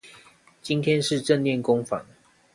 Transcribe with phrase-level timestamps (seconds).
[0.63, 2.03] 今天是正念工坊